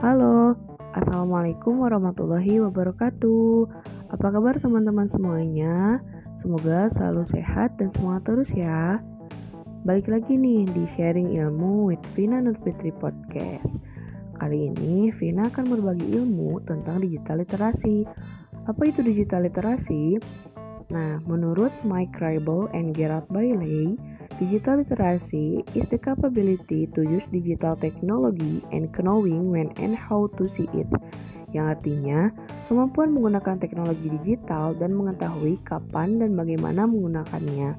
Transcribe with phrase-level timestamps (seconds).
[0.00, 0.56] Halo,
[0.96, 3.68] Assalamualaikum warahmatullahi wabarakatuh.
[4.08, 6.00] Apa kabar teman-teman semuanya?
[6.40, 8.96] Semoga selalu sehat dan semangat terus ya.
[9.84, 13.76] Balik lagi nih di sharing ilmu with Vina Nurfitri Podcast.
[14.40, 18.08] Kali ini Vina akan berbagi ilmu tentang digital literasi.
[18.72, 20.16] Apa itu digital literasi?
[20.96, 24.00] Nah, menurut Mike Ribble and Gerard Bailey,
[24.40, 30.48] Digital literacy is the capability to use digital technology and knowing when and how to
[30.48, 30.88] see it.
[31.52, 32.32] Yang artinya,
[32.64, 37.76] kemampuan menggunakan teknologi digital dan mengetahui kapan dan bagaimana menggunakannya.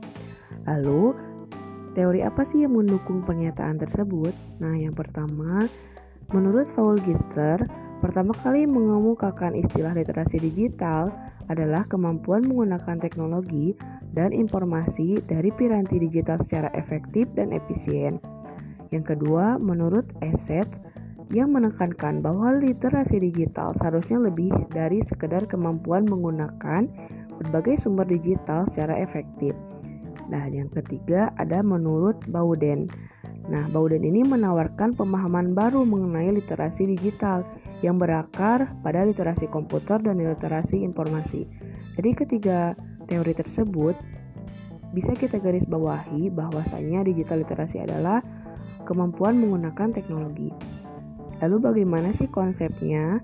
[0.70, 1.18] Lalu,
[1.98, 4.38] teori apa sih yang mendukung pernyataan tersebut?
[4.62, 5.66] Nah, yang pertama,
[6.30, 7.58] menurut Paul Gister,
[8.06, 11.10] pertama kali mengemukakan istilah literasi digital
[11.50, 13.74] adalah kemampuan menggunakan teknologi
[14.12, 18.20] dan informasi dari piranti digital secara efektif dan efisien.
[18.92, 20.68] Yang kedua, menurut Eset,
[21.32, 26.92] yang menekankan bahwa literasi digital seharusnya lebih dari sekedar kemampuan menggunakan
[27.40, 29.56] berbagai sumber digital secara efektif.
[30.28, 32.92] Nah, yang ketiga ada menurut Bauden.
[33.48, 37.48] Nah, Bauden ini menawarkan pemahaman baru mengenai literasi digital
[37.80, 41.48] yang berakar pada literasi komputer dan literasi informasi.
[41.96, 42.76] Jadi ketiga
[43.12, 44.00] teori tersebut
[44.96, 48.24] bisa kita garis bawahi bahwasanya digital literasi adalah
[48.88, 50.52] kemampuan menggunakan teknologi.
[51.44, 53.20] Lalu bagaimana sih konsepnya?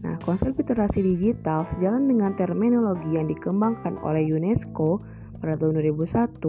[0.00, 5.02] Nah, konsep literasi digital sejalan dengan terminologi yang dikembangkan oleh UNESCO
[5.40, 6.40] pada tahun 2001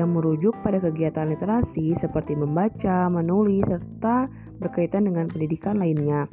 [0.00, 4.28] yang merujuk pada kegiatan literasi seperti membaca, menulis, serta
[4.60, 6.24] berkaitan dengan pendidikan lainnya.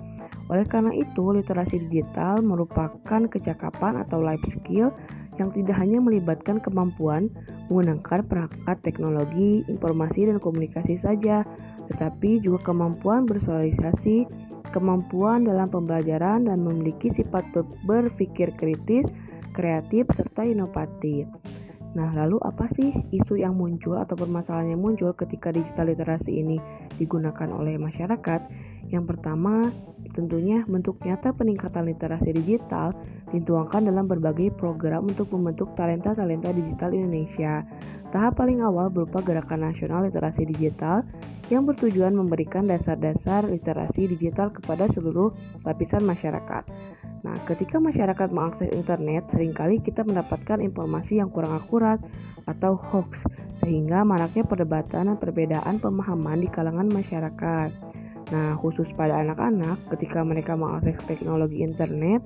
[0.47, 4.91] Oleh karena itu, literasi digital merupakan kecakapan atau life skill
[5.37, 7.29] yang tidak hanya melibatkan kemampuan
[7.67, 11.43] menggunakan perangkat teknologi, informasi, dan komunikasi saja,
[11.91, 14.27] tetapi juga kemampuan bersosialisasi,
[14.71, 17.43] kemampuan dalam pembelajaran, dan memiliki sifat
[17.83, 19.05] berpikir kritis,
[19.51, 21.27] kreatif, serta inovatif.
[21.97, 26.61] Nah, lalu apa sih isu yang muncul atau permasalahan yang muncul ketika digital literasi ini
[27.01, 28.41] digunakan oleh masyarakat?
[28.93, 29.73] Yang pertama,
[30.17, 32.97] tentunya bentuk nyata peningkatan literasi digital
[33.29, 37.61] dituangkan dalam berbagai program untuk membentuk talenta-talenta digital Indonesia.
[38.09, 41.05] Tahap paling awal berupa Gerakan Nasional Literasi Digital
[41.53, 45.35] yang bertujuan memberikan dasar-dasar literasi digital kepada seluruh
[45.67, 46.65] lapisan masyarakat.
[47.27, 51.99] Nah, ketika masyarakat mengakses internet, sering kali kita mendapatkan informasi yang kurang akurat
[52.47, 53.27] atau hoax,
[53.59, 57.86] sehingga maraknya perdebatan dan perbedaan pemahaman di kalangan masyarakat.
[58.27, 62.19] Nah, khusus pada anak-anak, ketika mereka mengakses teknologi internet,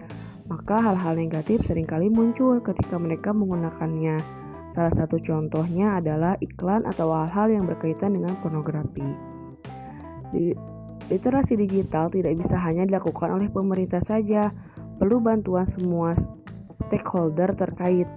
[0.49, 4.17] maka hal-hal negatif sering kali muncul ketika mereka menggunakannya.
[4.73, 9.05] Salah satu contohnya adalah iklan atau hal-hal yang berkaitan dengan pornografi.
[11.11, 14.49] Literasi digital tidak bisa hanya dilakukan oleh pemerintah saja,
[14.95, 16.15] perlu bantuan semua
[16.87, 18.07] stakeholder terkait.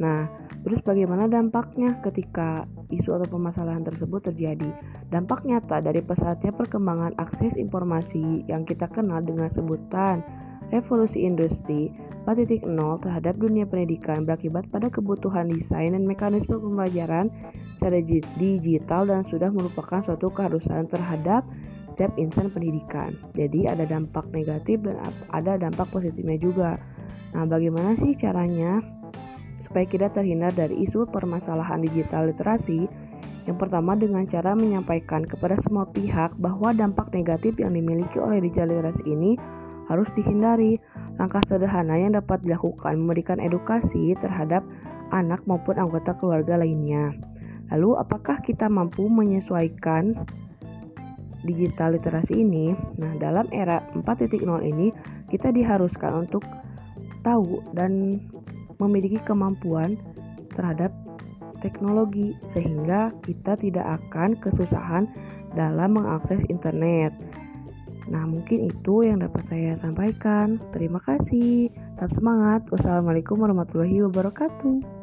[0.00, 0.28] Nah,
[0.64, 4.70] terus bagaimana dampaknya ketika isu atau permasalahan tersebut terjadi?
[5.12, 10.24] Dampak nyata dari pesatnya perkembangan akses informasi yang kita kenal dengan sebutan
[10.72, 11.92] revolusi industri
[12.24, 12.64] 4.0
[13.04, 17.28] terhadap dunia pendidikan berakibat pada kebutuhan desain dan mekanisme pembelajaran
[17.76, 17.98] secara
[18.38, 21.44] digital dan sudah merupakan suatu keharusan terhadap
[21.92, 23.12] setiap insan pendidikan.
[23.36, 24.96] Jadi ada dampak negatif dan
[25.28, 26.80] ada dampak positifnya juga.
[27.36, 28.80] Nah, bagaimana sih caranya
[29.72, 32.84] supaya kita terhindar dari isu permasalahan digital literasi?
[33.48, 38.68] Yang pertama dengan cara menyampaikan kepada semua pihak bahwa dampak negatif yang dimiliki oleh digital
[38.68, 39.40] literasi ini
[39.88, 40.76] harus dihindari.
[41.16, 44.60] Langkah sederhana yang dapat dilakukan memberikan edukasi terhadap
[45.08, 47.16] anak maupun anggota keluarga lainnya.
[47.72, 50.12] Lalu, apakah kita mampu menyesuaikan
[51.48, 54.36] digital literasi ini, nah dalam era 4.0
[54.68, 54.92] ini
[55.32, 56.44] kita diharuskan untuk
[57.24, 58.20] tahu dan
[58.82, 59.96] memiliki kemampuan
[60.52, 60.90] terhadap
[61.62, 65.06] teknologi sehingga kita tidak akan kesusahan
[65.54, 67.14] dalam mengakses internet.
[68.10, 70.58] Nah, mungkin itu yang dapat saya sampaikan.
[70.74, 71.70] Terima kasih.
[71.96, 72.66] Tetap semangat.
[72.68, 75.01] Wassalamualaikum warahmatullahi wabarakatuh.